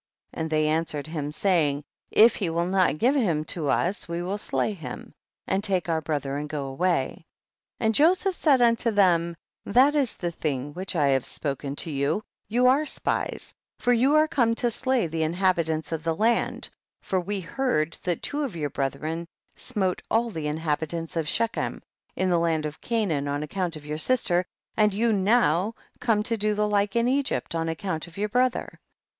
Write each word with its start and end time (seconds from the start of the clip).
and 0.33 0.49
they 0.49 0.65
answered 0.67 1.05
him, 1.05 1.31
saying, 1.31 1.83
if 2.09 2.37
he 2.37 2.49
will 2.49 2.65
not 2.65 2.97
give 2.97 3.13
him 3.15 3.41
unto 3.41 3.67
us 3.67 4.09
we 4.09 4.19
will 4.19 4.39
slay 4.39 4.73
him, 4.73 5.13
and 5.45 5.63
take 5.63 5.87
our 5.87 6.01
brother 6.01 6.37
and 6.37 6.49
go 6.49 6.65
away. 6.65 7.09
32. 7.77 7.77
And 7.81 7.93
Joseph 7.93 8.35
said 8.35 8.63
unto 8.63 8.89
them, 8.89 9.35
that 9.63 9.93
is 9.93 10.15
the 10.15 10.31
thing 10.31 10.73
which 10.73 10.95
I 10.95 11.09
have 11.09 11.27
spoken 11.27 11.75
to 11.75 11.91
you; 11.91 12.23
you 12.47 12.65
are 12.65 12.83
spies, 12.83 13.53
for 13.77 13.93
you 13.93 14.15
are 14.15 14.27
come 14.27 14.55
to 14.55 14.71
slay 14.71 15.05
the 15.05 15.21
inhabitants 15.21 15.91
of 15.91 16.03
the 16.03 16.15
land, 16.15 16.69
for 17.03 17.21
we 17.21 17.39
heard 17.41 17.95
that 18.03 18.23
two 18.23 18.41
of 18.41 18.55
your 18.55 18.71
brethren 18.71 19.27
smote 19.55 20.01
all 20.09 20.31
the 20.31 20.47
inhabitants 20.47 21.15
of 21.15 21.29
Shechem, 21.29 21.79
in 22.15 22.31
the 22.31 22.39
land 22.39 22.65
of 22.65 22.81
Canaan, 22.81 23.27
on 23.27 23.43
account 23.43 23.75
of 23.75 23.85
your 23.85 23.99
sister, 23.99 24.45
and 24.75 24.95
you 24.95 25.13
now 25.13 25.75
come 25.99 26.23
to 26.23 26.37
do 26.37 26.55
the 26.55 26.67
like 26.67 26.95
in 26.95 27.07
Egypt 27.07 27.53
on 27.53 27.69
ac 27.69 27.75
count 27.75 28.07
of 28.07 28.17
your 28.17 28.29
brother. 28.29 28.79